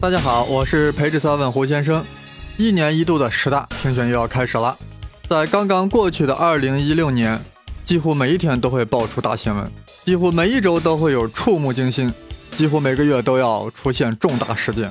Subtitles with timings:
[0.00, 2.04] 大家好，我是培智 seven 胡先生。
[2.56, 4.76] 一年一度的十大评选又要开始了。
[5.28, 7.40] 在刚刚过去的二零一六年，
[7.84, 9.68] 几乎每一天都会爆出大新闻，
[10.04, 12.12] 几乎每一周都会有触目惊心，
[12.56, 14.88] 几乎每个月都要出现重大事件。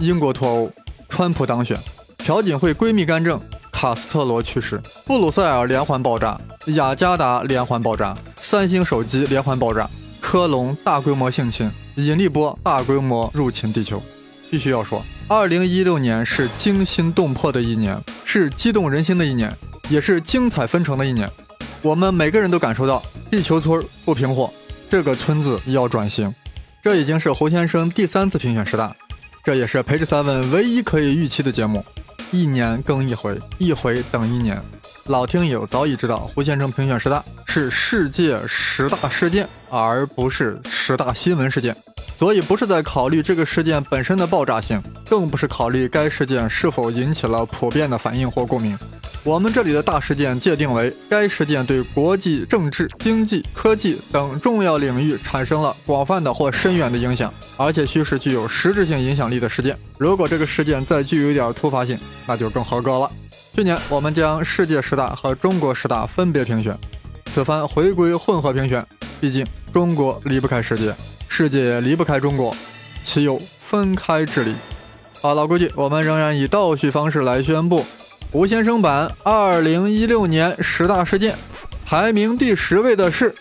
[0.00, 0.70] 英国脱欧，
[1.08, 1.74] 川普当选，
[2.18, 3.40] 朴槿惠闺蜜干政，
[3.72, 6.38] 卡斯特罗去世，布鲁塞尔连环爆炸，
[6.74, 9.88] 雅加达连环爆炸，三星手机连环爆炸，
[10.20, 14.02] 科隆大规模性侵，引力波大规模入侵地球。
[14.50, 19.54] 必须要说，二零一六年是惊心动魄的一年，是激动人心的一年，
[19.88, 21.30] 也是精彩纷呈的一年。
[21.82, 24.52] 我们每个人都感受到地球村不平货，
[24.88, 26.32] 这个村子要转型。
[26.82, 28.94] 这已经是侯先生第三次评选十大，
[29.42, 31.84] 这也是培智三问唯一可以预期的节目。
[32.30, 34.60] 一年更一回，一回等一年。
[35.08, 41.76] 老听友早已知道，胡先生评选十大是世界十大事件，而不是十大新闻事件。
[41.96, 48.76] 所以不是在考虑这个事件本身的爆炸性，更不是考虑该事件是否引起了普遍的反应或共鸣。
[49.22, 59.76] 我们这里的大事件界定为该事件对国际政治、经济、科技等重要领域产生了广泛的或深远的影响，而且需是具有实质性影响力的事件。
[59.98, 61.96] 如果这个事件再具有一点突发性，
[62.26, 63.10] 那就更合格了。
[63.56, 66.78] 去年我们将世界十大和中国十大分别评选，
[67.30, 68.86] 此番回归混合评选，
[69.18, 70.94] 毕竟中国离不开世界。
[71.26, 72.54] 世界离不开中国，
[73.02, 74.54] 岂有分开之理？
[75.22, 77.82] 啊，老规矩，我们仍然以倒叙方式来宣布
[78.30, 81.34] 吴先生版二零一六年十大事件，
[81.86, 83.34] 排名第十位的是。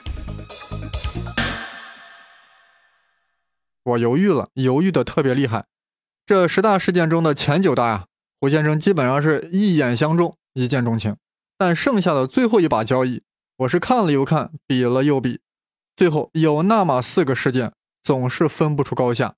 [3.83, 5.66] 我犹豫了，犹豫的特别厉害。
[6.25, 8.05] 这十大事件中的前九大呀，
[8.39, 11.16] 胡先生基本上是一眼相中，一见钟情。
[11.58, 13.23] 但剩下的最后一把交椅，
[13.58, 15.39] 我是看了又看，比了又比，
[15.95, 17.73] 最后有那么四个事件。
[18.03, 19.33] 总是分不出高下，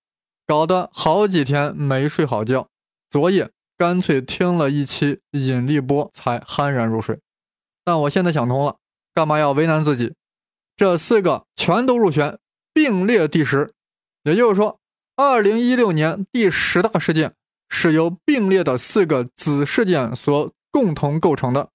[0.45, 2.67] 搞得好几天没睡好觉。
[3.09, 7.21] 昨夜干脆听了一期引力波才酣然入睡。
[7.85, 8.75] 但我现在想通了，
[9.13, 10.15] 干嘛要为难自己？
[10.75, 12.37] 这四个全都入选，
[12.73, 13.71] 并列第十。
[14.23, 14.81] 也就是说，
[15.15, 17.35] 二零一六年第十大事件
[17.69, 21.69] 是由并列的四个子事件所共同构成的。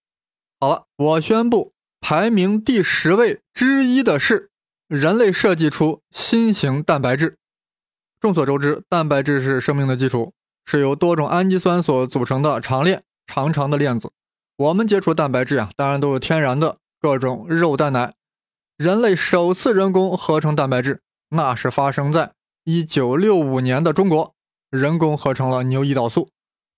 [0.60, 4.50] 好了，我宣布排名第十位之一的是。
[4.88, 7.38] 人类设计出新型蛋白质。
[8.20, 10.34] 众所周知，蛋白质是生命的基础，
[10.66, 14.12] 是由多种氨基酸所组成的长链、长长的链子。
[14.58, 18.12] 我们接触蛋白质呀，当然都是天然的，各种肉、蛋、奶。
[18.76, 21.00] 人类首次人工合成蛋白质，
[21.30, 22.34] 那是发生在
[22.66, 24.34] 1965年的中国，
[24.72, 26.30] 人工合成了牛胰岛素。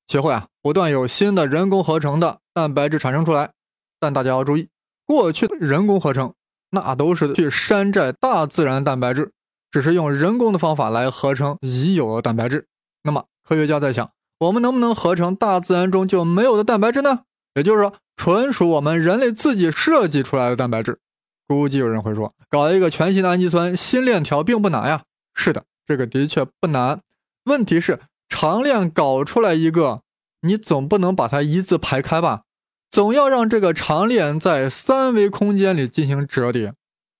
[0.06, 3.52] 其后呀，不断有新的人工合成的蛋白质产生出来。
[3.98, 4.68] 但大家要注意，
[5.06, 6.34] 过去的人工合成。
[6.70, 9.30] 那都是去山寨大自然蛋白质，
[9.70, 12.66] 只是用人工的方法来合成已有的蛋白质。
[13.04, 17.20] 那么科学家在想，我们能不能合成大自然中就没有的蛋白质呢？
[17.54, 20.98] 也就是说，纯属我们人类自己设计出来的蛋白质。
[21.46, 25.04] 估计有人会说，搞一个全新的氨基酸新链条并不难呀。
[25.32, 27.00] 是的，这个的确不难。
[27.44, 30.02] 问题是长链搞出来一个，
[30.40, 32.42] 你总不能把它一字排开吧？
[32.90, 36.74] 总要让这个长链在三维空间里进行折叠，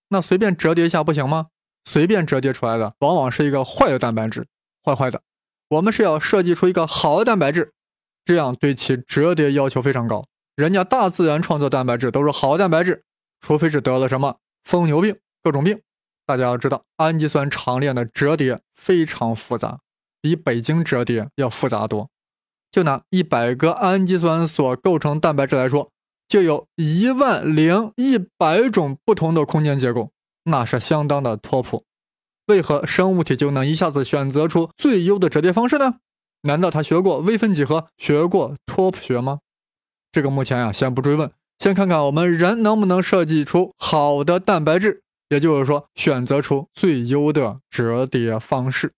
[0.09, 1.49] 那随便折叠一下不行吗？
[1.85, 4.47] 随便折叠出来的往往是一个坏的蛋白质，
[4.83, 5.21] 坏坏的。
[5.69, 7.73] 我们是要设计出一个好的蛋白质，
[8.25, 10.25] 这样对其折叠要求非常高。
[10.57, 13.05] 人家大自然创造蛋白质都是好蛋白质，
[13.41, 15.81] 除非是得了什么疯牛病、各种病。
[16.25, 19.81] 大家要知道，氨基酸长链的折叠非常复杂，
[20.25, 22.09] 比北京折叠要复杂多。
[22.73, 25.91] 就拿一百个氨基酸所构成蛋白质来说，
[26.27, 30.13] 就有一万零一百种不同的空间结构，
[30.45, 31.85] 那是相当的拓扑。
[32.47, 35.97] 为何生物体就能一下子选择出最优的折叠方式呢？
[36.45, 39.41] 难道他学过微分几何，学过拓扑学吗？
[40.11, 48.95] 这个目前呀，先不追问，先看看我们人能不能设计出好的蛋白质，也就是说，选择出最优的折叠方式。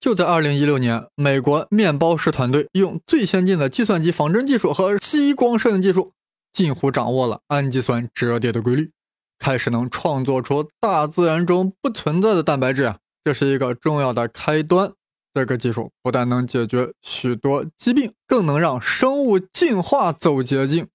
[0.00, 6.14] 就在二零一六年，美国面包师团队用最先进的计算机仿真技术和激光摄影技术，
[6.54, 8.92] 近乎掌握了氨基酸折叠的规律，
[9.38, 12.96] 开始能创作出大自然中不存在的蛋白质啊！
[13.22, 14.90] 这是一个重要的开端。
[15.34, 20.88] 这个技术不但能解决许多疾病，更能让生物进化走捷径。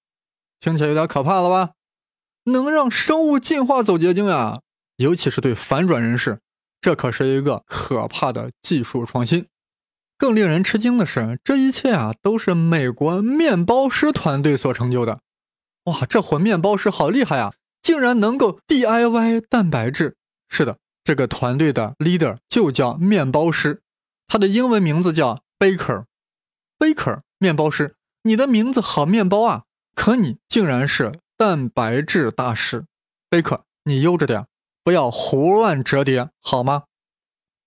[0.60, 1.74] 听起来有点可怕了吧？
[2.46, 4.62] 能让生物进化走捷径呀？
[4.98, 6.40] 尤其是对反转人士。
[6.86, 9.48] 这可是一个可怕的技术创新。
[10.20, 15.22] 更令人吃惊的是，这一切啊都是美国面包师团队所成就的。
[15.86, 20.16] 哇，这伙面包师好厉害啊，竟然能够 DIY 蛋白质。
[20.48, 23.82] 是的，这个团队的 leader 就叫面包师。
[24.28, 26.06] 他的英文名字叫 Baker。
[26.78, 29.64] Baker 面包师，你的名字好面包啊，
[29.96, 32.86] 可你竟然是蛋白质大师。
[33.32, 34.46] Baker，你悠着点，
[34.86, 36.84] 不要胡乱折叠好吗？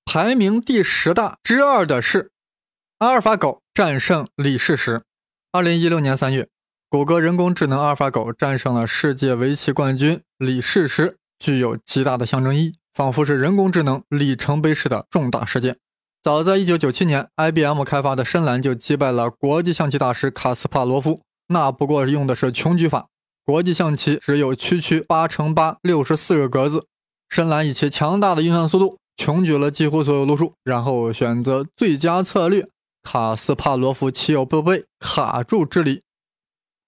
[0.04, 2.30] 排名第十大之二的是
[2.98, 5.02] 阿尔法狗战胜李世石。
[5.50, 6.48] 二零一六年三月，
[6.88, 15.76] 谷歌人工智能阿尔法狗战胜了世界围棋冠军李世石，具有极大的象征意义，仿佛是人工智能里程碑式的重大事件。
[16.22, 23.08] 早在1997年，IBM 开发的深蓝就击败了国际象棋大师卡斯帕罗夫，那不过用的是穷举法。
[23.44, 26.86] 国际象棋只有区区八乘八六十四个格子，
[27.28, 32.68] 深蓝以其强大的运算速度穷举了几乎所有路数，然后选择最佳策略。
[33.02, 36.02] 卡斯帕罗夫岂有不被卡住之理？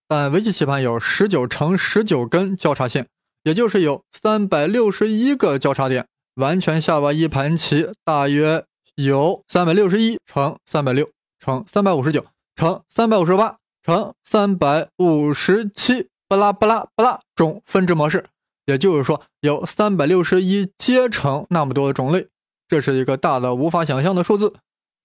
[0.06, 3.08] 但围棋棋盘有十九乘十九根交叉线，
[3.44, 8.64] 也就是有三百六十一个交叉点，完全下完一盘棋大约
[8.96, 11.08] 有三百六十一乘三百六
[11.38, 18.26] 乘三百五十九乘三百五十八乘三百五十七，巴拉巴拉巴拉种分支模式，
[18.70, 22.28] 也就是说有三百六十一阶乘那么多的种类，
[22.68, 24.54] 这是一个大的无法想象的数字。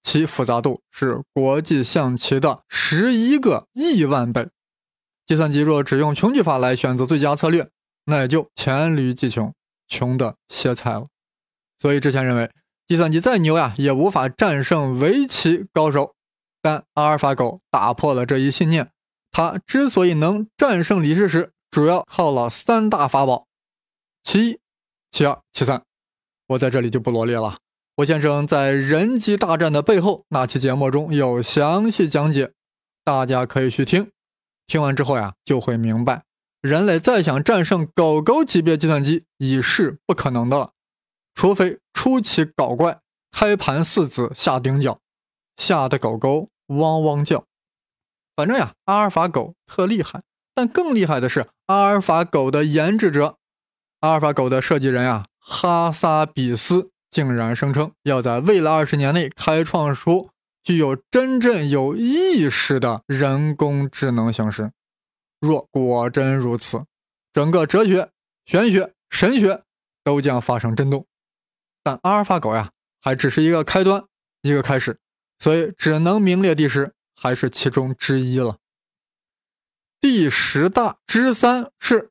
[0.04, 4.48] 其复杂度是国际象棋的十一个亿万倍。
[5.26, 7.68] 计算机若只用穷举法来选择最佳策略，
[8.04, 9.52] 那也就黔驴技穷，
[9.88, 11.06] 穷的歇菜了。
[11.80, 12.48] 所以之前认为，
[12.86, 16.14] 计算机再牛呀，也无法战胜围棋高手。
[16.62, 18.92] 但阿尔法狗打破了这一信念。
[19.32, 23.45] 它之所以能战胜李世石，主要靠了三大法宝：
[24.26, 24.58] 其一、
[25.12, 25.80] 其二、其三。
[26.48, 27.58] 我在这里就不罗列了。
[27.98, 32.52] 我先生在人机大战的背后那期节目中有详细讲解，
[33.04, 34.10] 大家可以去听。
[34.66, 36.24] 听完之后呀，就会明白，
[36.60, 40.72] 人类再想战胜狗狗级别计算机已是不可能的了，
[41.32, 42.98] 除非出奇搞怪，
[43.30, 44.98] 开盘四子下顶角，
[45.56, 47.44] 吓得狗狗汪汪叫。
[48.34, 53.38] 反正呀，阿尔法狗特厉害，但更厉害的是阿尔法狗的研制者，
[54.00, 56.90] 阿尔法狗的设计人呀，哈萨比斯。
[57.08, 60.28] 竟然声称要在未来二十年内开创出
[60.62, 64.72] 具有真正有意识的人工智能形式。
[65.40, 66.84] 若果真如此，
[67.32, 68.10] 整个哲学、
[68.44, 69.62] 玄学、神学
[70.04, 71.06] 都将发生震动。
[71.82, 72.70] 但阿尔法狗呀，
[73.00, 74.04] 还只是一个开端，
[74.42, 74.98] 一个开始，
[75.38, 78.58] 所以只能名列第十，还是其中之一了。
[80.00, 82.10] 第十大之三是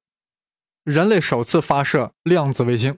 [0.86, 2.96] 人类首次发射量子卫星。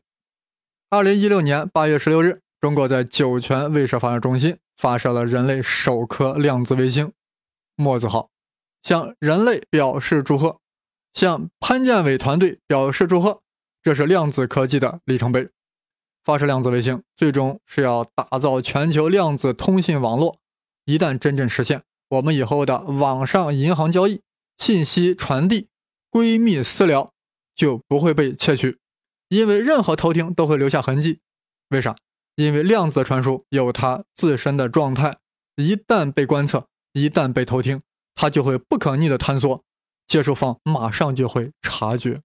[0.89, 7.13] 二零一六年八月十六日，中国在酒泉卫射发射中心发射了人类首颗量子卫星
[7.77, 8.29] “墨子号”，
[8.83, 10.59] 向人类表示祝贺，
[11.13, 13.41] 向潘建伟团队表示祝贺。
[13.81, 15.47] 这是量子科技的里程碑。
[16.25, 20.35] 发射量子卫星，最终是要打造全球量子通信网络。
[20.83, 24.23] 一旦真正实现，我们以后的网上银行交易、
[24.57, 25.69] 信息传递、
[26.11, 27.13] 闺蜜私聊
[27.57, 28.79] 就不会被窃取。
[29.27, 31.19] 因为任何偷听都会留下痕迹，
[31.71, 31.97] 为啥？
[32.35, 35.17] 因为量子的传输有它自身的状态，
[35.57, 37.81] 一旦被观测，一旦被偷听，
[38.15, 39.63] 它就会不可逆的坍缩，
[40.07, 42.21] 接收方马上就会察觉。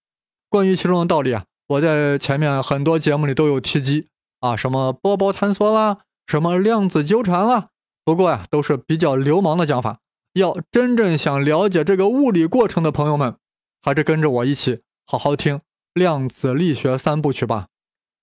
[0.49, 4.08] 关于其中的道理啊，我在前面很多节目里都有提及
[4.40, 7.71] 啊，什么波包坍缩啦，什么量子纠缠啦，
[8.04, 9.99] 不过呀，都是比较流氓的讲法。
[10.35, 13.37] 要真正想了解这个物理过程的朋友们，
[13.83, 15.61] 还是跟着我一起好好听。
[15.92, 17.69] 量子力学三部曲吧，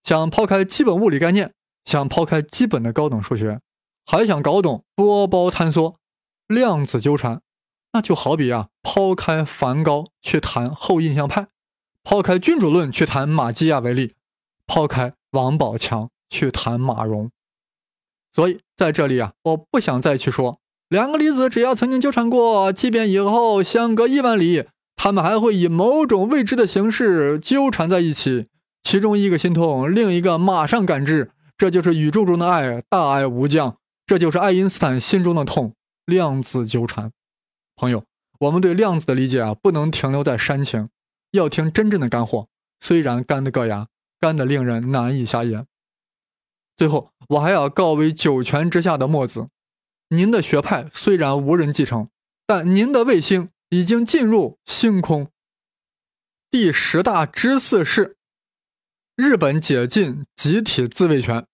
[0.04, 1.54] 想抛开基本物理概念，
[1.86, 3.62] 想抛开基本的高等数学，
[4.08, 6.00] 还想搞懂波包坍缩、
[6.48, 7.44] 量子纠缠，
[7.94, 11.50] 那就好比啊，抛开梵高去谈后印象派，
[12.04, 14.16] 抛开君主论去谈马基亚维利，
[14.66, 17.30] 抛开王宝强去谈马蓉。
[18.34, 24.66] 所以在这里啊，我不想再去说两个粒子只要曾经纠缠过，即便以后相隔亿万里。
[25.02, 28.48] 他们还会以某种未知的形式纠缠在一起，
[28.84, 35.74] 其中一个心痛，另一个马上感知，这就是宇宙中的爱，大爱无疆，这就是爱因斯坦心中的痛，
[36.06, 37.14] 量子纠缠。
[37.78, 38.04] 朋友，
[38.42, 40.90] 我们对量子的理解啊，不能停留在煽情，
[41.32, 42.50] 要听真正的干货，
[42.82, 43.88] 虽然干的硌牙，
[44.20, 45.66] 干的令人难以下咽。
[46.76, 49.48] 最后，我还要告慰九泉之下的墨子，
[50.10, 52.10] 您的学派虽然无人继承，
[52.46, 53.48] 但您的卫星。
[53.70, 55.30] 已经进入星空。
[56.50, 58.18] 第十大之四是
[59.16, 61.46] 日本解禁集体自卫权。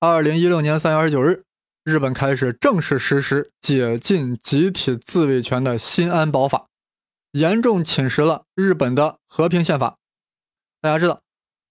[0.00, 1.44] 二零一六年三月二十九日，
[1.84, 6.68] 日本开始正式实施解禁集体自卫权的新安保法，
[7.32, 9.98] 严重侵蚀了日本的和平宪法。
[10.80, 11.20] 大家知道，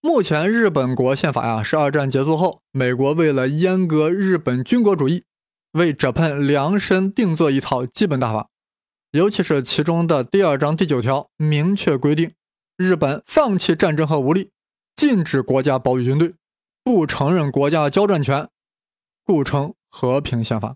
[0.01, 5.23] 目前日本国宪法呀，是二战结束后，美国为了阉割日本军国主义，
[5.71, 8.49] 为 Japan 量身定做一套基本大法。
[9.15, 12.33] 尤其是其中的第二章第九条，明确规定，
[12.75, 14.51] 日本放弃战争和武力，
[14.93, 16.33] 禁止国家保育军队，
[16.83, 18.49] 不承认国家交战权，
[19.23, 20.75] 故称和平宪法。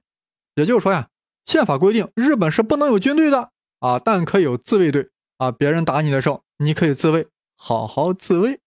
[0.55, 1.09] 也就是说呀，
[1.45, 5.51] 宪法规定日本是不能有军队的啊，但可以有自卫队啊。
[5.51, 7.27] 别人打你的时候，你可以自卫，
[7.57, 8.61] 好好自卫。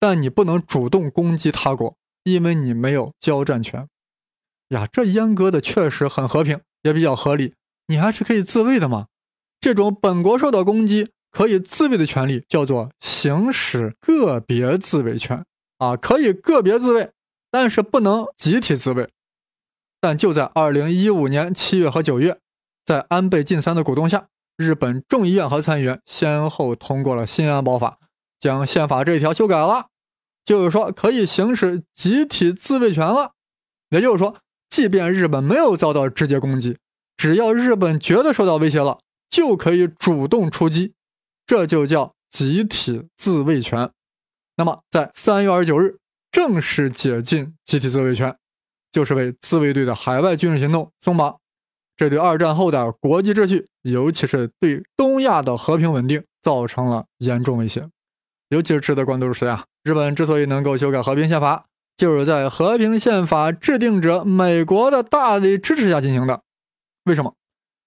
[0.00, 3.86] 但你不能主动攻击他国，因为你没有交战权。
[4.68, 7.52] 呀，这阉割的确实很和平，也比较合理。
[7.88, 9.06] 你还是可以自卫的嘛。
[9.60, 15.44] 这种本国受到攻击可以自卫的权利叫做行使个别自卫权
[15.78, 17.10] 啊，可以个别自卫，
[17.50, 19.08] 但是不能集体自卫。
[20.00, 22.38] 但就在二零一五年七月和九月，
[22.84, 27.98] 在安倍晋三的鼓动下，日本众议院和参议院先后通过了新安保法。
[28.38, 29.86] 将宪法这一条修改了，
[30.44, 33.32] 就是说可以行使集体自卫权了。
[33.88, 34.36] 也就是说，
[34.68, 36.76] 即便日本没有遭到直接攻击，
[37.16, 38.98] 只要日本觉得受到威胁了，
[39.30, 40.94] 就可以主动出击，
[41.46, 43.90] 这就叫集体自卫权。
[44.56, 45.96] 那么，在三月二十九日
[46.30, 48.36] 正式解禁集体自卫权，
[48.92, 51.36] 就是为自卫队的海外军事行动松绑。
[51.96, 57.88] 这对二战后的国际秩序，尤其是对东亚的和平稳定，造成了严重威胁。
[58.50, 61.64] 尤其是值得关注的是呀，日本之所以能够修改和平宪法，
[61.96, 66.42] 就是在和平宪法制定者美国的大力支持下进行的。
[67.06, 67.34] 为什么？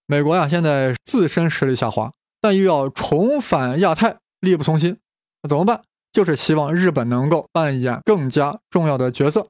[0.07, 4.97] 美国呀，现在自身实力下滑，但又要重返亚太，力不从心。
[5.43, 5.81] 那怎么办？
[6.13, 9.47] 就是希望日本能够扮演更加重要的角色，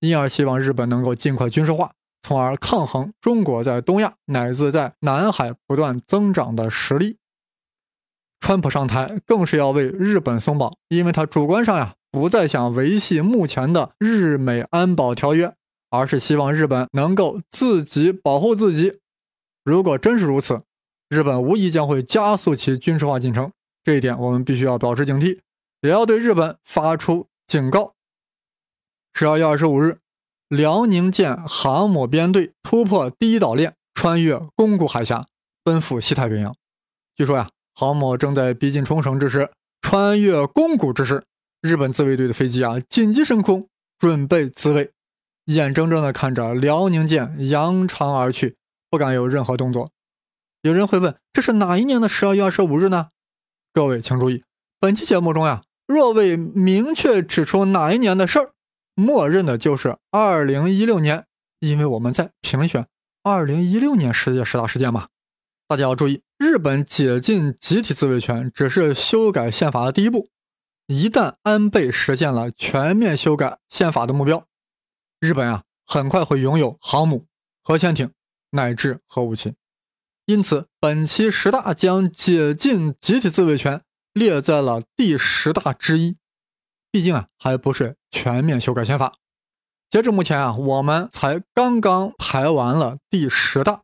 [0.00, 1.90] 因而希望日本能够尽快军事化，
[2.22, 7.18] 从而抗衡中国在东亚乃至在南海不断增长的实力。
[8.40, 15.52] 川普上台更是要为日本松绑，因为他主观上呀不再想维系目前的日美安保条约，
[15.90, 19.00] 而是希望日本能够自己保护自己。
[19.68, 20.62] 如果真是如此，
[21.10, 23.52] 日本无疑将会加速其军事化进程，
[23.84, 25.40] 这一点我们必须要保持警惕，
[25.82, 27.92] 也要对日本发出警告。
[29.12, 29.98] 十二月二十五日，
[30.48, 35.26] 辽宁舰航母编队突破第一岛链，穿越宫古海峡，
[35.62, 36.54] 奔赴西太平洋。
[37.14, 37.46] 据说呀。
[37.80, 41.22] 航母正在逼近冲绳之时，穿越宫古之时，
[41.62, 43.68] 日本自卫队的飞机啊紧急升空，
[44.00, 44.90] 准备自卫，
[45.44, 48.56] 眼睁睁地看着辽宁舰扬长而去，
[48.90, 49.90] 不敢有任何动作。
[50.62, 53.10] 有人会问，这是哪一年的十二月二十五日呢？
[53.72, 54.44] 各位请注意，
[54.80, 58.52] 本期节目中呀，若未明确指出哪一年的事儿，
[58.94, 61.26] 默认的就是二零一六年，
[61.60, 62.86] 因为我们在评选
[63.22, 65.08] 二零一六年世界十大事件嘛。
[65.68, 66.22] 大家要注意。
[66.38, 70.28] 日本解禁集体自卫权只是修改宪法的第一步，
[70.86, 74.46] 一旦安倍实现了全面修改宪法的目标，
[75.18, 77.26] 日本啊很快会拥有航母、
[77.64, 78.12] 核潜艇
[78.50, 79.54] 乃至核武器。
[80.26, 86.16] 因此，本期十大将解禁集体自卫权列在了第十大之一。
[86.90, 89.14] 毕竟啊，还不是全面修改宪法。
[89.90, 93.82] 截至目前啊，我们才刚刚排完了第十大。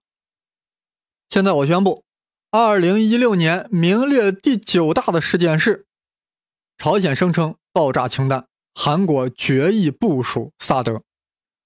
[1.31, 2.05] 现在我宣布。
[2.51, 5.87] 二零一六年名列第九大的事件是，
[6.79, 11.03] 朝鲜声称爆炸氢弹，韩国决议部署萨德。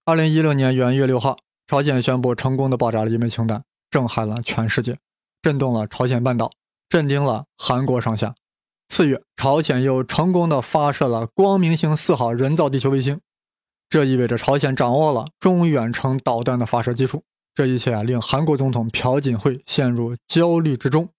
[0.06, 1.36] 二零一六年元月六号，
[1.68, 4.96] 朝鲜宣布成功的爆炸了一枚氢弹，震撼了全世界，
[5.42, 6.50] 震动了朝鲜半岛，
[6.88, 8.34] 震惊了韩国上下。
[8.88, 13.20] 次月，朝鲜又成功的发射了光明星四号人造地球卫星，
[13.90, 17.22] 这意味着朝鲜掌握了中远程导弹的发射技术。
[17.54, 21.10] 这一切啊，令韩国总统朴槿惠陷入焦虑之中。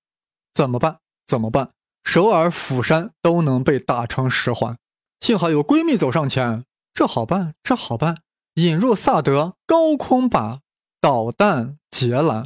[0.55, 0.97] 怎么办？
[1.27, 1.69] 怎么办？
[2.03, 4.75] 首尔、釜山都能被打成十环。
[5.21, 6.63] 幸好有闺蜜走上前，
[6.95, 8.17] 这好办，这好办。
[8.63, 10.57] 引入萨德高空靶
[10.99, 12.45] 导弹截拦。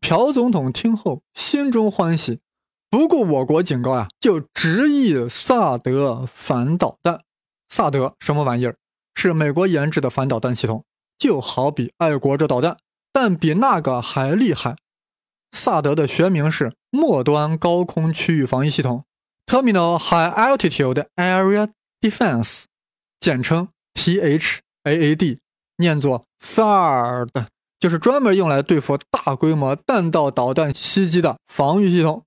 [0.00, 2.40] 朴总统听后心中欢喜，
[2.88, 7.22] 不顾我国警告呀，就执意萨德反导弹。
[7.68, 8.76] 萨德什么玩意儿？
[9.14, 10.84] 是美国研制的反导弹系统，
[11.18, 12.78] 就好比爱国者导弹。
[13.12, 14.76] 但比那个还厉害。
[15.50, 19.04] 萨德的学名是末端高空区域防御系统
[19.46, 22.64] （Terminal High Altitude Area Defense），
[23.18, 24.58] 简称 TH
[24.88, 25.38] A A D，
[25.76, 27.46] 念作 THAAD，
[27.78, 32.24] 就是专门用来对付大规模弹道导弹袭击的防御系统。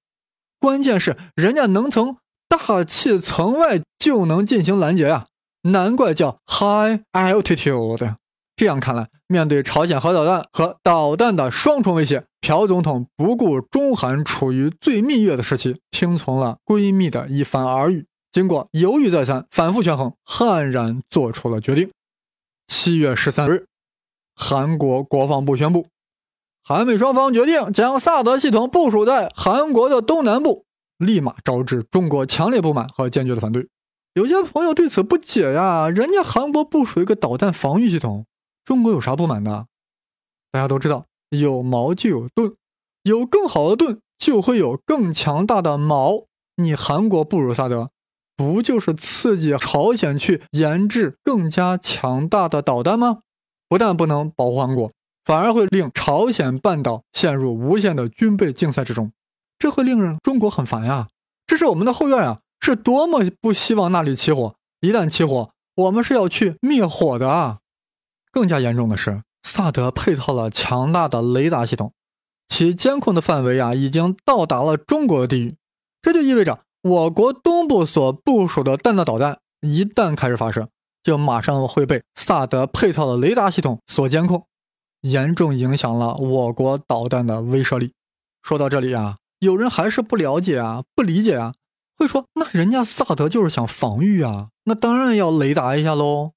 [0.59, 5.25] 关键是人家能从大气层外就能进行拦截呀，
[5.63, 8.15] 难怪叫 High Altitude。
[8.55, 21.89] 这样看来，面对朝鲜核导弹和导弹的双重威胁，朴总统不顾中韩处于最蜜月的时期，听从了闺蜜的一番耳语，经过犹豫再三、反复权衡，悍然做出了决定。
[22.83, 23.67] 七月十三日，
[24.33, 25.89] 韩国国防部宣布，
[26.63, 30.65] 韩美双方决定将萨德系统部署在韩国的东南部，
[30.97, 33.69] 立马招致中国强烈不满和坚决的反对。
[34.15, 38.25] 有些朋友对此不解呀，人家韩国部署一个导弹防御系统，
[38.65, 39.67] 中国有啥不满的？
[40.51, 42.55] 大家都知道，有矛就有盾，
[43.03, 46.25] 有更好的盾，就会有更强大的矛。
[46.55, 47.91] 你韩国不如萨德。
[48.35, 53.19] 不就是刺激朝鲜去研制更加强大的导弹吗？
[53.69, 54.91] 不但不能保护韩国，
[55.23, 59.11] 反而会令朝鲜半岛陷入无限的军备竞赛之中，
[59.57, 61.07] 这会令人中国很烦呀！
[61.47, 64.55] 这是我们的后院啊，是多么不希望那里起火！
[64.81, 67.59] 一旦起火，我们是要去灭火的啊！
[68.31, 71.93] 更加严重的是，萨德配套了强大的雷达系统，
[72.47, 75.55] 其监控的范围啊，已经到达了中国的地域，
[76.01, 76.59] 这就意味着。
[76.83, 80.67] 我国东部所部署的弹道导弹一旦开始发射，
[81.03, 84.45] 就马上会被萨德配套的雷达系统所监控，
[85.01, 87.93] 严重影响了我国导弹的威慑力。
[88.41, 91.53] 说到这里啊，有人还是不了解啊，不理解啊，
[91.97, 96.31] 会说那人家萨德就是想防御啊，那当然要雷达一下喽。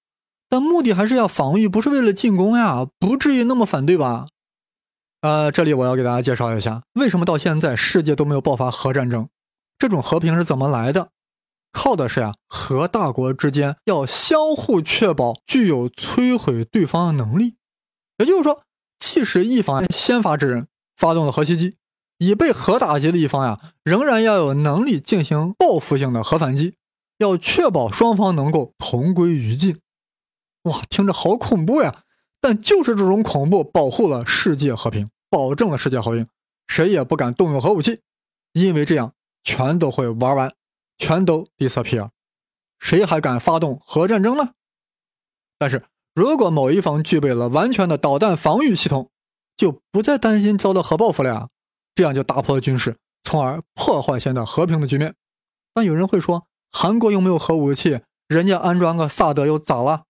[0.51, 4.27] 但目的还是要防御，不是为了进攻呀，不至于那么反对吧？
[5.23, 9.27] 呃，这里我要给大家介绍一下，为什么到现在世界都没有爆发核战争。
[9.79, 11.11] 这种和平是怎么来的？
[11.73, 17.57] 靠的是呀，核大国之间要相互确保具有摧毁对方的能力。
[18.19, 18.63] 也就是说，
[18.99, 21.77] 即使一方先发制人，发动了核袭击，
[22.19, 26.77] 已被核打击的一方呀，仍然要有能力进行报复性的核反击，
[27.19, 29.81] 要确保双方能够同归于尽。
[30.63, 32.05] 哇，听着好恐怖呀！
[32.41, 36.29] 但就是这种恐怖，保护了世界和平，保证了世界和平，
[36.69, 38.01] 谁也不敢动用核武器，
[38.53, 39.13] 因为这样。
[39.45, 40.53] 全都会玩完，
[40.99, 42.11] 全都 disappear，
[42.81, 44.55] 谁还敢发动核战争呢？
[45.59, 45.85] 但是
[46.15, 49.11] 如果某一方具备了完全的导弹防御系统，
[49.57, 51.49] 就不再担心遭到核报复了呀。
[51.95, 55.15] 这样就打破了军事，从而破坏现在和平的局面。
[55.73, 60.05] 但有人会说，韩国又没有核武器，人家安装个萨德又咋了？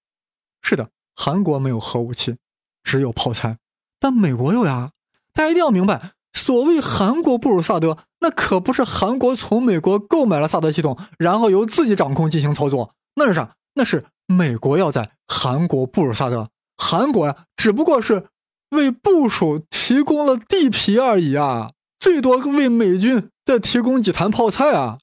[0.63, 2.39] 是的，韩国没有核武器，
[2.83, 3.59] 只有炮材，
[3.99, 4.93] 但美国有呀。
[5.35, 6.13] 大家一定要明白。
[6.33, 12.95] 所谓韩国不如萨德，那可不是韩国从美国购买了萨德系统，然后由自己掌控进行操作。
[13.17, 13.53] 那是啥？
[13.75, 18.29] 那是美国要在韩国部署萨德，韩国呀，只不过是
[18.71, 24.97] 为部署提供了地皮而已啊，最多为美军再提供几坛泡菜啊。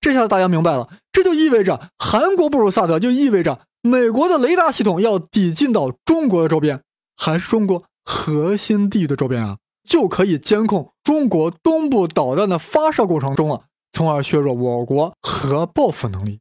[0.00, 6.82] 这下大家明白了，这就意味着韩国部署萨德，就意味着美国的雷达系统要抵近到中国的周边，
[7.16, 9.58] 还是中国核心地域的周边啊。
[9.86, 16.40] 就可以监控中国东部导弹的发射过程中了，从而削弱我国核报复能力。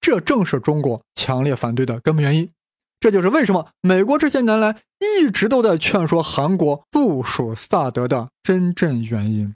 [0.00, 2.50] 这正是中国强烈反对的根本原因。
[2.98, 9.54] 这就是为什么美国这些年来一直都在劝说韩国部署萨德的真正原因。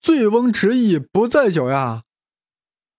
[0.00, 2.02] 醉翁之意不在酒呀！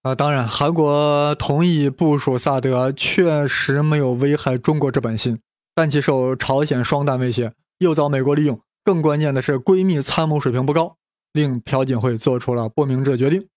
[0.02, 5.40] 啊，当然，韩国同意部署萨德确实没有危害中国之本心，
[5.74, 8.60] 但其受朝鲜双弹威胁，又遭美国利用。
[8.86, 10.98] 更关键的是，闺蜜参谋水平不高，
[11.34, 13.48] 令朴槿惠做出了不明智的决定。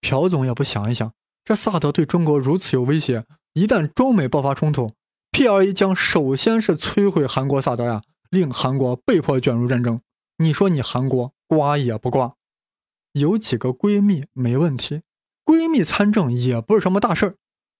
[0.00, 1.12] 朴总也不想一想，
[1.44, 4.92] 这萨德对中国如此有威胁，一旦中美爆发冲突
[5.32, 10.00] ，P.R.A 将首先是摧毁韩国萨德呀，令韩国被迫卷入战争。
[10.38, 12.36] 你说你韩国刮也不刮？
[13.14, 15.02] 有几个闺蜜没问题，
[15.44, 17.34] 闺蜜参政也不是什么大事儿，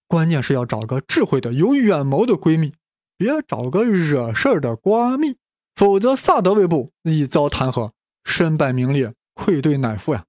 [0.08, 2.72] 关键是要找个智慧的、有远谋的闺蜜，
[3.16, 5.36] 别找个惹事儿的瓜蜜。
[5.76, 7.92] 否则，萨德卫部已遭弹劾，
[8.24, 10.24] 身败名裂，愧对乃父呀。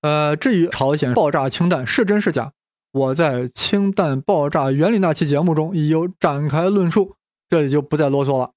[0.00, 2.52] 呃，至于朝鲜爆炸氢弹是真是假，
[2.92, 7.16] 我在氢弹爆炸原理那期节目中已有展开论述，
[7.48, 8.52] 这里就不再啰嗦了。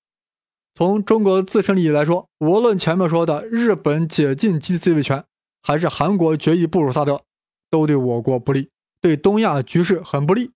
[0.73, 5.25] 从中国自身利益来说，无论前面说的日本解禁基地自卫权，
[5.61, 7.23] 还是韩国决议部署萨德，
[7.69, 8.69] 都对我国不利，
[9.01, 10.51] 对东亚局势很不利。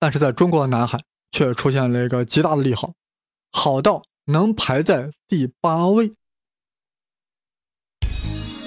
[0.00, 2.94] 但是在中国的南海，却出现了一个极大的利好，
[3.52, 4.02] 好到。
[4.30, 6.12] 能排在第八位。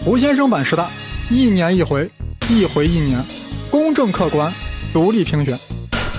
[0.04, 0.90] 胡先生版十大，
[1.30, 2.10] 一年一回，
[2.50, 3.24] 一回一年，
[3.70, 4.52] 公正客观，
[4.92, 5.56] 独立评选。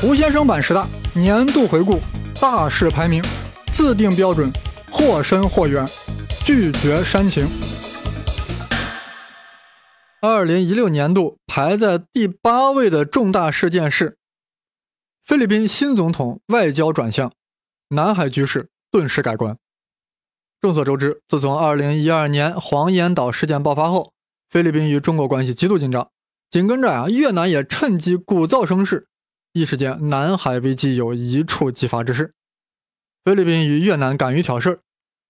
[0.00, 1.98] 胡先生版十大年度回顾，
[2.40, 3.20] 大事排名，
[3.72, 4.48] 自定标准，
[4.92, 5.84] 或深或远，
[6.46, 7.44] 拒绝煽情。
[10.20, 14.18] 二零一六年度排在第八位的重大事件是：
[15.24, 17.32] 菲律宾新总统外交转向，
[17.88, 18.68] 南海局势。
[18.92, 19.56] 顿时改观。
[20.60, 24.12] 众所周知，自从2012年黄岩岛事件爆发后，
[24.48, 26.10] 菲律宾与中国关系极度紧张，
[26.50, 29.08] 紧跟着啊，越南也趁机鼓噪声势，
[29.54, 32.34] 一时间南海危机有一触即发之势。
[33.24, 34.80] 菲律宾与越南敢于挑事，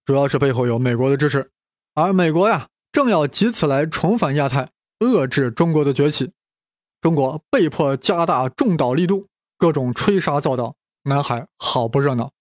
[0.05, 1.49] 主要是背后有美国的支持，
[1.95, 6.33] 而美国呀，正要借此来重返亚太，遏制中国的崛起。
[7.01, 9.25] 中国被迫加大重岛力度，
[9.57, 12.31] 各种吹沙造岛，南海好不热闹。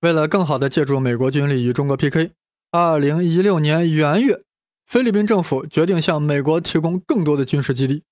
[0.00, 2.32] 为了更好地借助美国军力与中国 PK，
[2.70, 4.40] 二零一六年元月，
[4.86, 8.04] 菲律宾政府决定向美国提供更多的军事基地。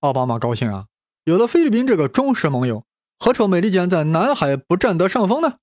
[0.00, 0.86] 奥巴马高兴啊，
[1.22, 2.84] 有了菲律宾这个忠实盟友，
[3.20, 5.58] 何愁美利坚在南海不占得上风呢？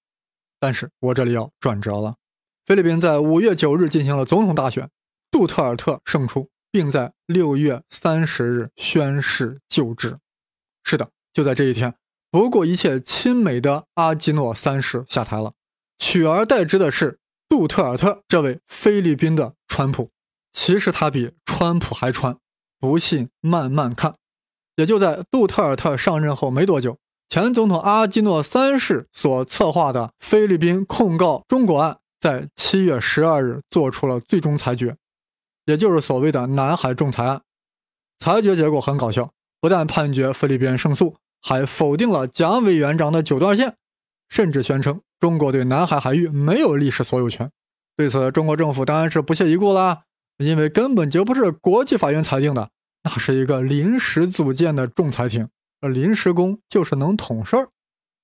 [0.58, 2.16] 但是我这里要转折了，
[2.66, 4.90] 菲律宾在五月九日进行了总统大选，
[5.30, 10.18] 杜特尔特胜出，并在六月三十日宣誓就职。
[10.86, 11.94] 是的，就在这一天，
[12.32, 15.54] 不顾一切亲美的阿基诺三世下台了，
[15.98, 20.12] 取而代之的是杜特尔特这位菲律宾的川普。
[20.54, 22.38] 其实他比川普还川，
[22.80, 24.16] 不信慢慢看。
[24.76, 26.98] 也就在杜特尔特上任后没多久。
[27.30, 34.96] 前总统阿基诺三世所策划的菲律宾控告中国案，在七月十二日做出了最终裁决，
[35.66, 37.42] 也就是所谓的南海仲裁案。
[38.20, 43.76] 裁决结果很搞笑，不但判决菲律宾胜诉，还否定了蒋委员长的九段线，
[44.30, 47.50] 甚至宣称中国对南海海域没有历史所有权。
[47.96, 50.04] 对此，中国政府当然是不屑一顾啦，
[50.38, 52.70] 因为根本就不是国际法院裁定的，
[53.04, 55.50] 那是一个临时组建的仲裁庭。
[55.80, 57.70] 而临时工就是能捅事儿。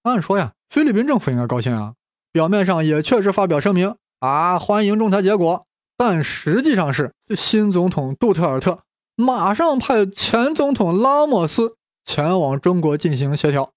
[0.04, 1.94] 按说呀，菲律宾政府应该高兴啊，
[2.32, 5.66] 表面上也确实发表声明啊，欢迎仲裁结果。
[5.96, 8.80] 但实际上是新总统杜特尔特
[9.16, 13.72] 马上派前总统拉莫斯前往中国进行协调。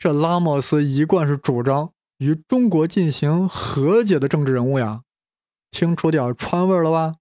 [0.00, 5.02] 这拉莫斯一贯是主张与中国进行和解的政治人物呀，
[5.70, 7.16] 听出点川味了吧？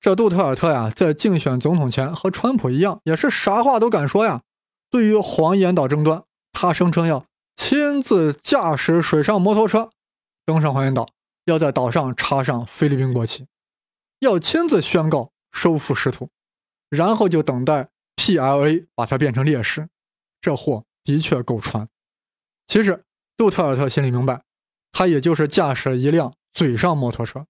[0.00, 4.40] 这杜特尔特呀，在竞选总统前和川普一样，也是啥话都敢说呀。
[4.88, 9.90] 对于黄岩岛争端，他声称要亲自驾驶水上摩托车
[10.46, 11.06] 登上黄岩岛，
[11.44, 13.46] 要在岛上插上菲律宾国旗，
[14.20, 16.30] 要亲自宣告收复失土，
[16.88, 19.90] 然后就等待 PLA 把它变成烈士。
[20.40, 21.86] 这货的确够穿。
[22.68, 23.04] 其实
[23.36, 24.42] 杜特尔特心里明白，
[24.92, 27.44] 他也就是驾驶一辆嘴上摩托车。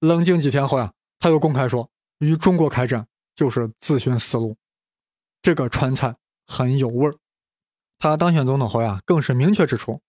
[0.00, 4.56] 冷静几天后呀，他又公开说，与中国开战就是自寻死路。
[5.40, 6.16] 这个川菜。
[6.50, 7.14] 很有味儿。
[7.98, 10.00] 他当选总统后呀，更是明确指出，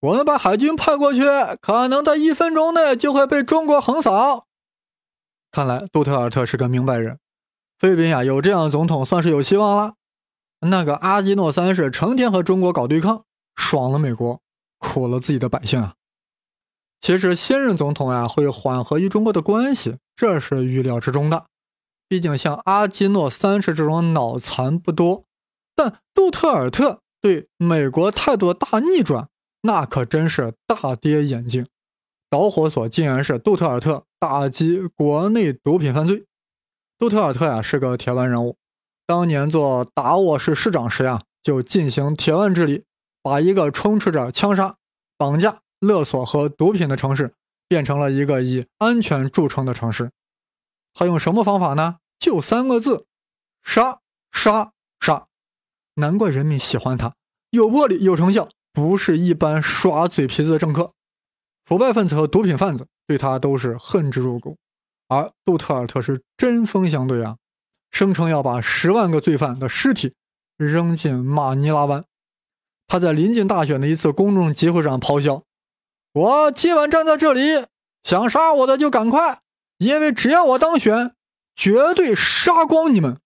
[0.00, 1.20] 我们把海军派过去，
[1.60, 4.46] 可能在一分钟内就会被中国横扫。
[5.50, 7.18] 看来杜特尔特是个明白人，
[7.78, 9.96] 菲律宾呀有这样的总统算是有希望了。
[10.60, 13.26] 那个阿基诺三世成天和中国搞对抗，
[13.58, 14.40] 爽了美国，
[14.78, 15.94] 苦了自己的百姓啊。
[17.00, 21.46] 其实新任总统呀会缓和与中国的关系，这是预料之中的。
[22.08, 25.24] 毕竟像阿基诺三世这种脑残不多。
[25.76, 29.28] 但杜特尔特对美国态度的大逆转，
[29.62, 31.66] 那可真是大跌眼镜。
[32.30, 36.24] 导火索竟然是杜特尔特打击国内毒品犯罪。
[36.98, 38.56] 杜特尔特呀是个铁腕人物，
[39.06, 42.84] 当年做达沃市市长时呀，就进行铁腕治理，
[43.28, 44.76] 把一个充斥着枪杀、
[45.18, 47.34] 绑架、勒索和毒品的城市，
[47.68, 50.10] 变成了一个以安全著称的城市。
[50.94, 51.98] 他用什么方法呢？
[52.18, 53.04] 就三个字：
[53.62, 54.00] 杀
[54.32, 55.26] 杀杀。
[55.96, 57.14] 难怪人民喜欢他，
[57.50, 60.94] 有魄力，有成效，不是一般耍嘴皮子的政客。
[61.66, 64.56] 腐败分子和毒品贩子对他都是恨之入骨，
[65.08, 67.36] 而杜特尔特是针锋相对啊，
[67.90, 70.14] 声称要把十万个罪犯的尸体
[70.56, 72.02] 扔进马尼拉湾。
[72.88, 75.44] 他在临近大选的一次公众集会上咆哮
[76.14, 77.66] ：“我今晚站在这里，
[78.02, 79.40] 想杀我的就赶快，
[79.76, 81.12] 因为只要我当选，
[81.54, 83.18] 绝对杀光你们！”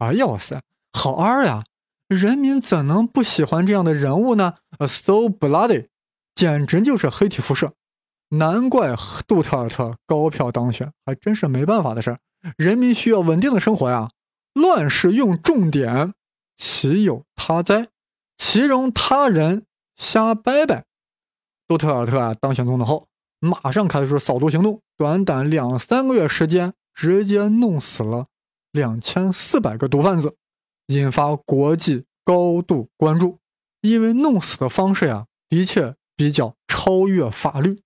[0.00, 0.62] 哎呀，哇塞，
[0.94, 1.62] 好二呀！
[2.08, 4.54] 人民怎能不喜欢这样的人物呢
[4.88, 5.88] ？So bloody，
[6.34, 7.74] 简直就是黑体辐射。
[8.30, 8.94] 难怪
[9.28, 12.18] 杜特尔特高票当选，还真是没办法的事儿。
[12.56, 14.08] 人民需要稳定的生活呀，
[14.54, 16.14] 乱世用重点，
[16.56, 17.88] 岂有他哉？
[18.40, 20.84] 岂容他人瞎掰掰？
[21.68, 23.06] 杜特尔特啊，当选总统后，
[23.38, 28.26] 马上开始扫毒行动，短短两三个月时间，直接弄死了
[28.72, 30.34] 两千四百个毒贩子。
[30.86, 33.38] 引发国际高度关注，
[33.82, 37.82] 因为弄死的方式呀，的确比较超越法律。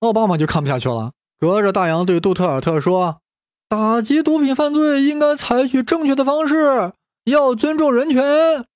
[0.00, 3.22] 奥巴马就看不下去了，隔着大洋对杜特尔特说
[3.70, 6.92] ：“打击毒品犯罪应该采取正确的方式，
[7.24, 8.66] 要尊重人权。”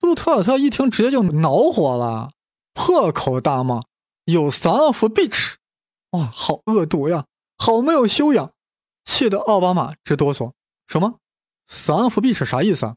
[0.00, 2.32] 杜特尔特一听，直接就恼火了，
[2.74, 3.82] 破口大骂
[4.24, 5.56] ：“You son of a bitch！”
[6.12, 8.52] 哇，好恶毒呀，好没有修养，
[9.04, 10.52] 气得奥巴马直哆嗦。
[10.88, 11.18] 什么？
[11.68, 12.96] 桑福比是啥意思啊？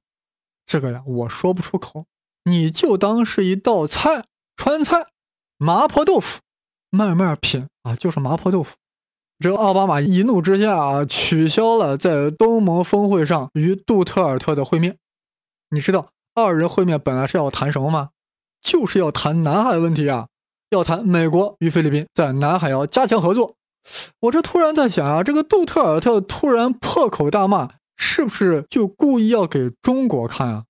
[0.66, 2.06] 这个呀，我说不出口，
[2.46, 5.08] 你就当是一道菜，川菜，
[5.58, 6.40] 麻婆豆腐，
[6.90, 8.76] 慢慢品啊，就是麻婆豆腐。
[9.40, 14.98] 这奥巴马一怒之下，取消了在东盟峰会上与杜特尔特的会面。
[15.70, 18.10] 你知道二人会面本来是要谈什么吗？
[18.62, 20.28] 就是要谈南海问题啊，
[20.70, 23.56] 要谈美国与菲律宾在南海要加强合作。
[24.22, 30.64] 我这突然在想啊，这个杜特尔特突然破口大骂，是不是就故意要给中国看啊？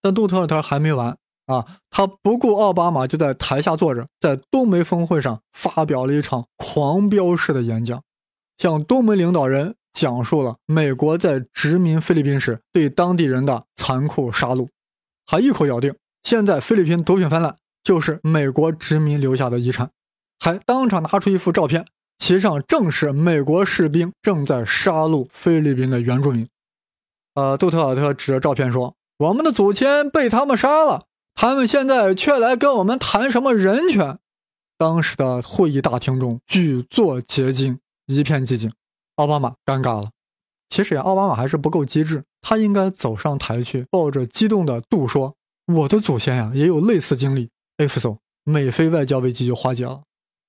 [0.00, 8.02] 但杜特尔特还没完啊，他不顾奥巴马就在台下坐着，在东梅峰会上发表了一场狂飙式的演讲，
[8.56, 14.68] 向东盟领导人讲述了美国在殖民菲律宾时对当地人的残酷杀戮，
[15.24, 19.90] 还一口咬定现在菲律宾毒品泛滥就是美国殖民留下的遗产，
[20.38, 21.86] 还当场拿出一幅照片。
[22.16, 26.48] 其上正是美国士兵正在杀戮菲律宾的原住民。
[27.34, 31.00] 呃，杜特尔特指着照片说：“我们的祖先被他们杀了，
[31.34, 34.18] 他们现在却来跟我们谈什么人权？”
[34.78, 38.72] 当时的会议大厅中举座皆惊，一片寂静。
[39.16, 40.10] 奥巴马尴尬了。
[40.68, 45.36] 其实呀，奥巴马还是不够机智，他应该走上台去，抱着激动的度说
[45.72, 50.02] ：“我的祖先呀，也有类似经历。” F so，美菲外交危机就化解了。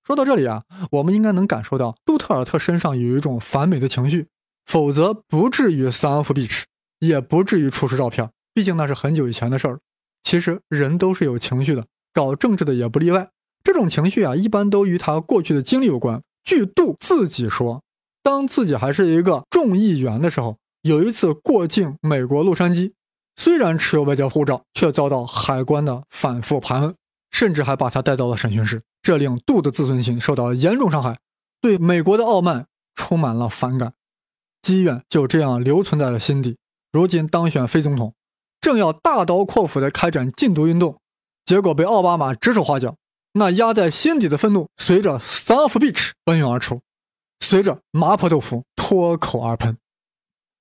[0.04, 4.28] 说到这里啊，我们应该能感受到杜特尔特身上有一种反美的情绪，
[4.66, 6.64] 否则不至于三夫 beach，
[7.00, 8.30] 也不至于出示照片。
[8.54, 9.80] 毕竟那是很久以前的事儿。
[10.24, 13.30] 其实人都是有情绪的，搞政治的也不例外。
[13.64, 16.22] 这种情绪啊，一般都与他过去的经历有关。
[16.44, 17.82] 据杜自己说，
[18.26, 22.94] 当自己还是一个众议员的时候，有一次过境美国洛杉矶，
[23.36, 26.96] 虽然持有外交护照，却遭到海关的反复盘问，
[27.30, 28.82] 甚至还把他带到了审讯室。
[29.04, 31.20] 这令杜的自尊心受到了严重伤害，
[31.62, 33.94] 对美国的傲慢充满了反感，
[34.64, 36.58] 积怨就这样留存在了心底。
[36.92, 38.16] 如今当选非总统，
[38.60, 40.98] 正要大刀阔斧地开展禁毒运动，
[41.46, 42.96] 结果被奥巴马指手画脚，
[43.34, 46.82] 那压在心底的愤怒随着 “South Beach” 奔涌而出，
[47.40, 49.78] 随着麻婆豆腐脱口而喷。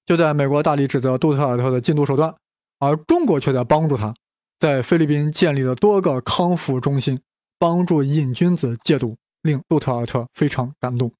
[0.06, 2.34] 就在美国大力指责杜特尔特的禁毒手段，
[2.78, 4.14] 而中国却在帮助他，
[4.58, 7.20] 在菲律宾建立了多个康复中心。
[7.56, 11.12] 帮助瘾君子戒毒，令杜特尔特非常感动。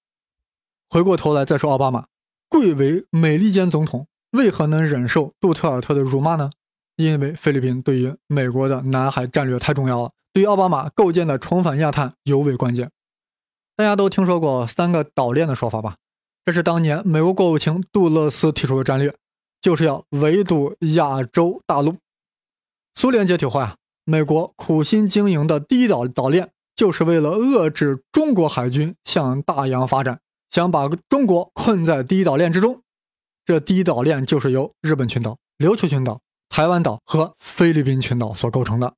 [0.90, 2.06] 回过头来再说奥巴马，
[2.50, 6.50] 贵为美利坚总统，为何能忍受杜特尔特的辱骂呢？
[6.96, 12.90] 因为菲律宾对于美国的南海战略太重要了，对于奥巴马构建的重返亚太尤为关键。
[13.76, 15.96] 大家都听说过三个岛链的说法吧？
[16.44, 19.14] 这是当年美国国务卿杜勒斯提出的战略，
[19.60, 21.96] 就是要围堵亚洲大陆。
[22.94, 23.76] 苏联解体后啊。
[24.06, 32.82] 美国苦心经营的第一岛岛链，就是为了遏制中国海军向大洋发展，想把中国困在第一岛链之中。
[33.46, 38.92] 这第一岛链就是由日本群岛、琉球群岛、台湾岛和菲律宾群岛所构成的。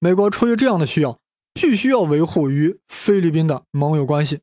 [0.00, 1.16] 美国出于这样的需要，
[1.54, 4.40] 必须要维护与菲律宾的盟友关系，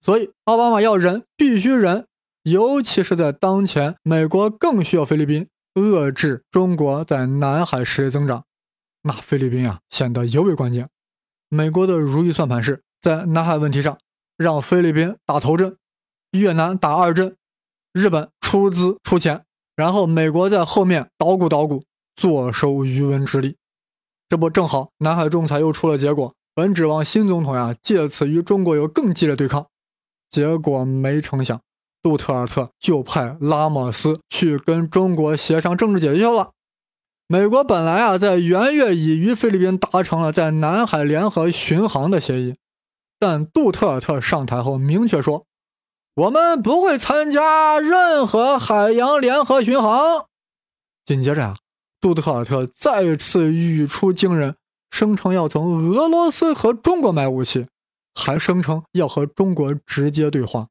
[0.00, 2.06] 所以奥巴马要忍，必须忍，
[2.42, 8.44] 尤其是在当前，美国更需要菲律宾遏制中国在南海实力增长。
[9.02, 10.88] 那菲律宾啊显得尤为关键。
[11.48, 13.96] 美国的如意算盘是在南海问题上
[14.36, 15.76] 让菲律宾打头阵，
[16.32, 17.36] 越南打二阵，
[17.92, 21.84] 日本出资出钱，然后美国在后面捣鼓捣鼓，
[22.16, 23.56] 坐收渔翁之利。
[24.28, 29.66] 这不正好南海仲裁又出了结果，本指望新总统呀借此与中国有更激烈对抗，
[30.28, 31.60] 结果没成想，
[32.02, 36.52] 杜特尔特就派拉莫斯去跟中国协商政治解决了。
[37.26, 42.56] 美国本来啊，在元月已与菲律宾达成了在南海联合巡航的协议，
[43.18, 45.44] 但杜特尔特上台后明确说，
[46.14, 50.26] 我们不会参加任何海洋联合巡航。
[51.04, 51.56] 紧接着啊，
[52.00, 54.54] 杜特尔特再次语出惊人，
[54.90, 57.66] 声称要从俄罗斯和中国买武器，
[58.14, 60.68] 还声称要和中国直接对话，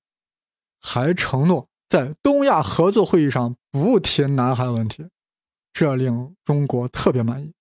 [0.81, 5.07] 还承诺在东亚合作会议上不提南海问题。
[5.73, 7.53] 这令中国特别满意。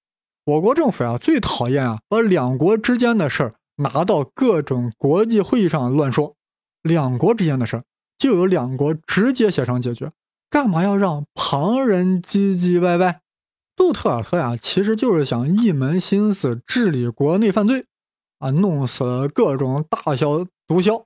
[0.45, 6.35] 我国政府啊，最讨厌啊，把两国之间的事儿拿到各种国际会议上乱说。
[6.83, 7.85] 两国之间的事儿
[8.17, 10.13] 就有两国直接协商解决，
[10.49, 13.21] 干嘛要让旁人唧唧歪歪？
[13.77, 17.85] 杜特尔特呀，其实就是想一门心思治理国内犯罪，
[18.39, 21.05] 啊，弄死各种大小毒枭。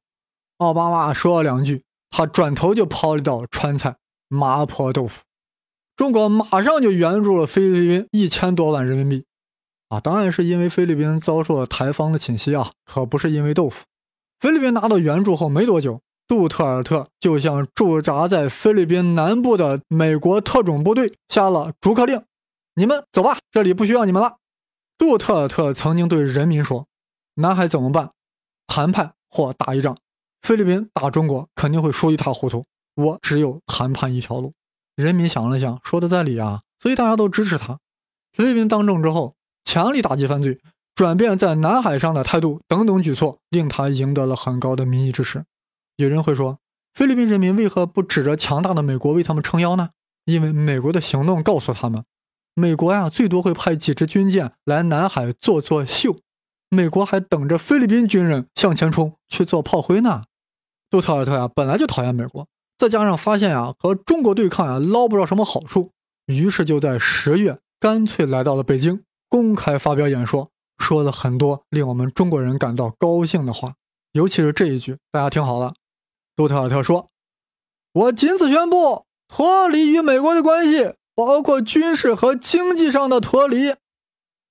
[0.59, 3.97] 奥巴马说了两句，他转头就抛了一道川菜
[4.29, 5.23] 麻婆豆腐。
[5.97, 9.27] 中国马上就援助了菲律宾一千多万人民币，
[9.89, 13.85] 啊，当然是因为菲律宾遭受了台方的侵袭啊，可不是因为豆腐。
[14.39, 22.23] 菲律宾拿到援助后没多久，杜特尔特就向驻扎在菲律宾南部的美国特种部队下了逐客令
[22.81, 24.39] ：“你们走吧，这里不需要你们了。”
[24.97, 26.87] 杜特尔特曾经对人民说
[27.37, 28.13] ：“南海怎么办？
[28.67, 29.99] 谈判或打一仗？
[30.41, 32.65] 菲律宾打中国肯定会输一塌糊涂。
[32.95, 34.55] 我只有谈判一条路。”
[34.97, 37.79] 人民想了想，说的在理啊，所以大家都支持他。
[38.33, 40.59] 菲律宾当政之后，强力打击犯罪，
[40.95, 45.45] 转变在南海上的态度等等举措，令他赢得了很高的民意支持。
[45.97, 46.59] 有人会说，
[46.95, 49.91] 菲律宾人民为何不指着强大的美国为他们撑腰呢？
[50.25, 52.05] 因为美国的行动告诉他们，
[52.55, 56.19] 美国呀最多会派几支军舰来南海做做秀，
[56.69, 60.25] 美国还等着菲律宾军人向前冲去做炮灰呢。
[60.91, 62.47] 杜特尔特呀本来就讨厌美国。
[62.77, 65.93] 再加上发现呀，和中国对抗呀捞不着什么好处，
[66.25, 73.75] 于是就在十月干脆来到了北京，公开发表演说，说了很多令我们中国人感到高兴的话。
[74.13, 75.75] 尤其是这一句，大家听好了。
[76.35, 77.11] 杜特尔特说
[77.93, 83.75] ：“我仅此宣布脱离与美国的关系，包括军事和经济上的脱离。”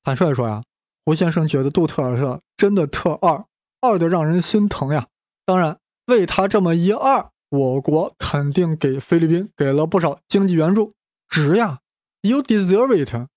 [0.03, 0.63] 坦率说呀，
[1.05, 3.45] 胡先生觉得杜特尔特真的特二，
[3.81, 5.07] 二的让人心疼呀。
[5.45, 7.29] 当然，为他这么一二。
[7.49, 10.91] 我国肯定给菲律宾给了不少经济援助，
[11.27, 11.79] 值呀
[12.21, 13.27] ，You deserve it。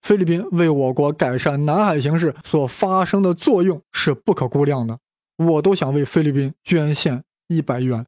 [0.00, 5.00] 菲律宾为我国改善南海形势所发生的作用是不可估量的，
[5.36, 8.06] 我都想为菲律宾捐献一百元。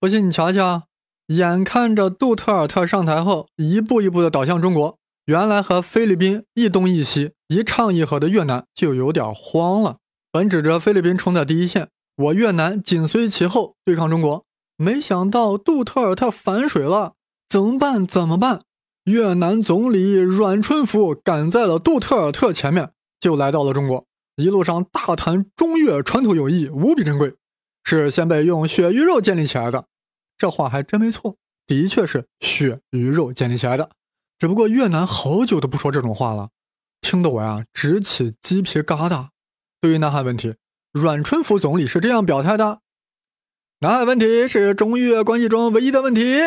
[0.00, 0.82] 不信你瞧瞧，
[1.28, 9.96] 眼看着杜特尔特上台后一步一步的倒向中国，原来和菲律宾一东一西、一唱一和的越南就有点慌了，
[10.30, 11.88] 本指着菲律宾冲在第一线。
[12.16, 14.44] 我越南紧随其后对抗中国，
[14.76, 17.14] 没想到杜特尔特反水了，
[17.48, 18.06] 怎么办？
[18.06, 18.60] 怎么办？
[19.04, 24.04] 越南总理阮春福赶在了杜特尔特前面，就来到了中国，
[24.36, 27.34] 一路上大谈中越传统友谊无比珍贵，
[27.82, 29.86] 是先辈用血与肉建立起来的。
[30.36, 33.90] 这话还真没错，的确是血与肉建立起来的。
[34.38, 36.50] 只不过越南好久都不说这种话了，
[37.00, 39.28] 听得我呀直起鸡皮疙瘩。
[39.80, 40.54] 对于南海问题。
[40.92, 42.78] 阮春福总理是这样表态的
[43.82, 46.38] ：“南海问题是中越关系中唯一的问题，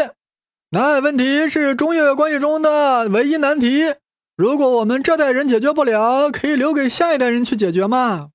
[0.69, 3.95] 南海问题是中越关系中的唯一难题。
[4.37, 8.29] 如果我们这代人解决不了，可以留给下一代人去解决吗？”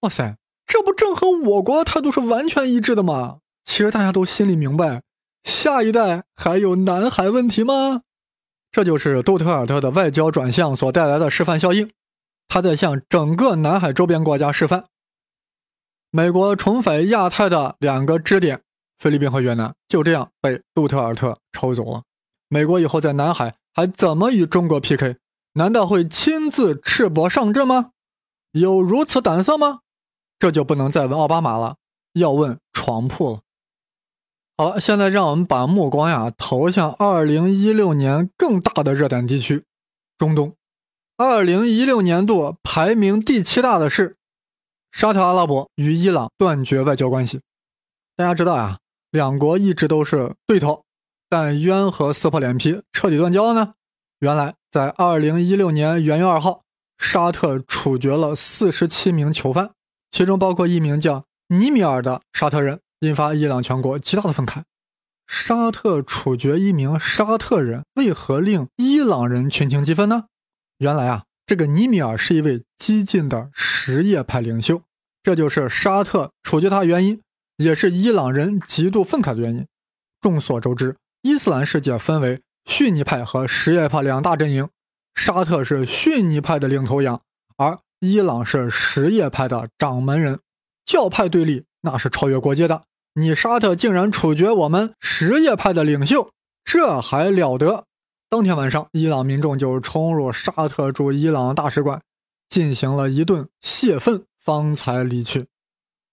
[0.00, 3.40] 哇塞，这不正和我国态度是完全一致的吗？
[3.70, 5.04] 其实大家都心里明白，
[5.44, 8.02] 下一代还有南海问题吗？
[8.72, 11.88] 这就是杜特尔特的外交转向所带来的示范效应，
[12.48, 14.86] 他在向整个南海周边国家示范。
[16.10, 18.60] 美国重返亚太的两个支点，
[18.98, 22.02] 菲律宾和越南，就这样被杜特尔特抽走了。
[22.48, 25.18] 美国以后在南海还怎么与中国 PK？
[25.52, 27.92] 难道会亲自赤膊上阵吗？
[28.50, 29.82] 有如此胆色吗？
[30.40, 31.76] 这就不能再问奥巴马了，
[32.14, 33.40] 要问床铺了。
[34.60, 39.64] 好，现在让我们把目光呀投向2016年更大的热点地区——
[40.18, 40.54] 中东。
[41.16, 44.16] 2016年度排名第七大的是。
[44.92, 47.40] 沙特阿拉伯与伊朗断绝外交关系。
[48.14, 48.76] 大家知道呀，
[49.10, 50.84] 两国一直都是对头，
[51.30, 53.72] 但冤和撕破脸皮彻底断交了呢？
[54.18, 56.60] 原来，在二零一六年元月二号，
[56.98, 59.70] 沙特处决了四十七名囚犯，
[60.10, 64.62] 其中包括一名叫尼米尔的沙特人，引发伊朗全国极大的愤慨。
[65.26, 70.24] 沙特处决一名沙特人，为何令伊朗人群情激愤呢？
[70.78, 71.24] 原来啊。
[71.46, 74.82] 这个尼米尔是一位激进的什叶派领袖，
[75.20, 77.20] 这就是沙特处决他原因，
[77.56, 79.66] 也是伊朗人极度愤慨的原因。
[80.20, 84.68] 众所周知，伊斯兰世界分为逊尼派和什叶派两大阵营，
[85.16, 87.20] 沙特是逊尼派的领头羊，
[87.56, 90.38] 而伊朗是什叶派的掌门人，
[90.84, 92.82] 教派对立那是超越国界的。
[93.14, 96.30] 你沙特竟然处决我们什叶派的领袖，
[96.64, 97.84] 这还了得！
[98.28, 102.00] 当天晚上，伊朗民众就冲入沙特驻伊朗大使馆，
[102.48, 105.46] 进行了一顿泄愤，方才离去。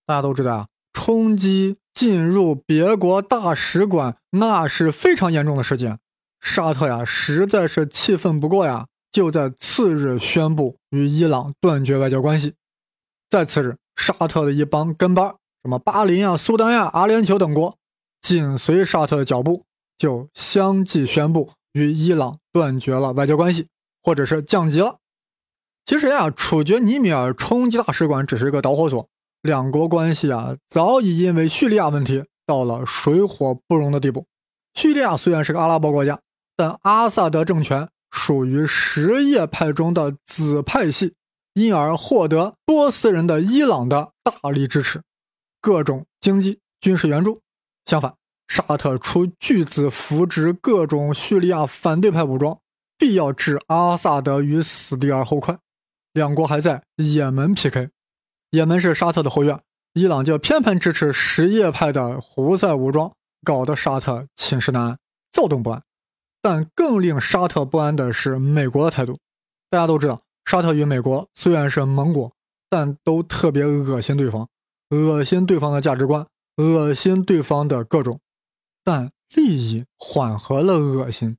[0.07, 6.00] 大家都知道啊，冲击进入别国大使馆，那是非常严重的事件。
[6.41, 12.56] 沙特呀，实在是气愤不过呀，就在次日宣布与伊朗断绝外交关系。
[13.29, 15.35] 在次日，沙特的一帮跟班，
[15.67, 17.75] 什么巴林呀、苏丹呀、阿联酋等国，
[18.21, 19.65] 紧随沙特的脚步，
[19.97, 21.51] 就相继宣布。
[21.73, 23.67] 与伊朗断绝了外交关系，
[24.01, 24.99] 或者是降级了。
[25.85, 29.09] 其实呀，处决尼米尔、冲击大使馆只是一个导火索，
[29.41, 34.25] 两国关系啊早已因为叙利亚问题到了水火不容的地步。
[34.73, 36.21] 叙利亚虽然是个阿拉伯国家，
[36.55, 41.15] 但阿萨德政权属于什叶派中的子派系，
[41.55, 45.01] 因而获得波斯人的伊朗的大力支持，
[45.67, 47.41] 各种经济、军事援助。
[47.87, 48.15] 相反，
[48.47, 52.57] 沙特出巨资扶植各种叙利亚反对派武装，
[52.97, 55.59] 必要置阿萨德于死地而后快。
[56.13, 57.89] 两国还在也门 PK，
[58.51, 59.59] 也门是沙特的后院，
[59.91, 63.11] 伊朗就偏偏支持什叶派的胡塞武装，
[63.43, 64.99] 搞得沙特寝食难安，
[65.33, 65.83] 躁动不安。
[66.41, 69.19] 但更令沙特不安的是美国的态度。
[69.69, 72.31] 大家都知道，沙特与美国虽然是盟国，
[72.69, 74.47] 但都特别恶心对方，
[74.90, 76.25] 恶心对方的价值观，
[76.58, 78.19] 恶心对方的各种。
[78.83, 81.38] 但利益缓和了恶心。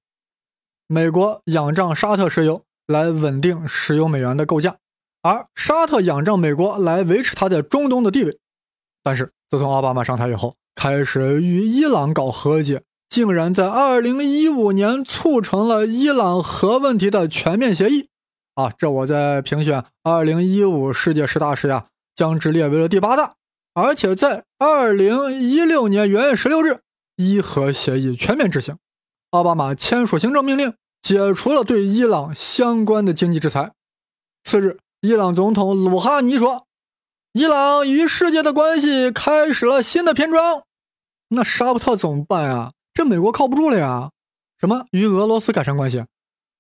[0.87, 4.77] 美国仰仗沙特石油来稳定石油美元的构架，
[5.23, 8.39] 而沙特仰仗美国来维持他在中东的地位。
[9.03, 18.11] 但是自从奥巴马上台以后，开始与伊朗搞和解，竟然在2015年促成了伊朗核问题的全面协议。
[18.55, 23.37] 啊，这我在评选2015世界十大时呀，将之列为了第八大。
[23.81, 26.81] 而且在2016年元月十六日。
[27.17, 28.79] 伊核协议全面执行，
[29.31, 33.73] 奥巴马签署行政命令，解除了对伊朗相关的经济制裁。
[34.45, 36.67] 次日，伊朗总统鲁哈尼说
[37.35, 40.63] ：“伊朗与世界的关系开始了新的篇章。”
[41.31, 42.73] 那沙特怎么办呀？
[42.95, 44.11] 这美国靠不住了呀！
[44.61, 46.05] 什么与俄罗斯改善关系？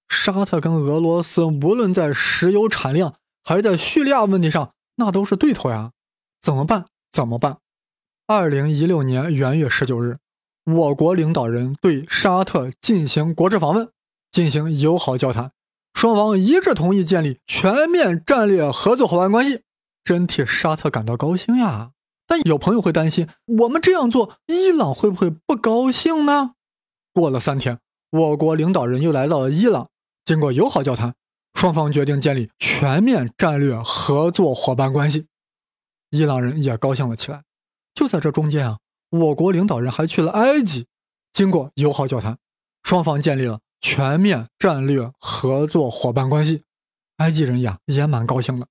[0.08, 3.14] 沙特跟俄罗斯无论在石油产量
[3.44, 5.92] 还是在叙利亚问题上，那都是对头呀！
[6.42, 6.86] 怎么办？
[7.18, 7.58] 怎么办？
[8.28, 10.18] 二零一六年元月十九日。
[10.64, 13.88] 我国领导人对沙特进行国事访问，
[14.30, 15.50] 进行友好交谈，
[15.94, 19.62] 双方一致同意建立全面战略合作伙伴关系，
[20.04, 21.90] 真替沙特感到高兴呀！
[22.24, 23.26] 但有朋友会担心，
[23.62, 26.52] 我们这样做，伊朗会不会不高兴呢？
[27.12, 27.80] 过了三天，
[28.12, 29.88] 我国领导人又来到了伊朗，
[30.24, 31.16] 经过友好交谈，
[31.54, 35.26] 双方决定建立全面战略合作伙伴关系，
[36.11, 37.42] 伊朗人也高兴了起来。
[37.94, 38.78] 就在这中间啊。
[39.11, 40.86] 我国领导人还去了埃及，
[41.32, 42.36] 经过友好交谈，
[42.82, 46.64] 双方建立了全面战略合作伙伴关系。
[47.16, 48.66] 埃及人呀也蛮高兴的。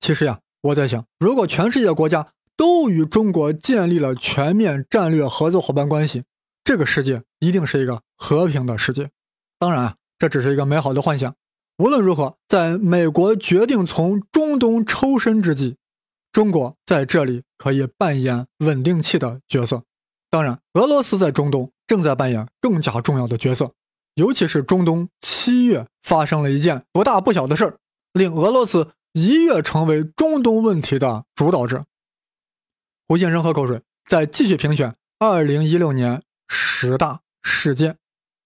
[0.00, 6.24] 其实呀，我在想，如果全世界国家都与中国建立了全面战略合作伙伴关系，
[6.62, 9.08] 这个世界一定是一个和平的世界。
[9.58, 11.34] 当然啊，这只是一个美好的幻想。
[11.78, 15.78] 无论如何，在美国决定从中东抽身之际。
[16.32, 19.82] 中国在这里可以扮演稳定器的角色，
[20.30, 23.72] 当然，俄罗斯在中东正在扮演更加重要的角色。
[24.14, 27.78] 尤其是中东七月发生了一件不大不小的事儿，
[28.12, 31.82] 令俄罗斯一跃成为中东问题的主导者。
[33.06, 37.96] 胡先生喝口水，再继续评选二零一六年十大事件。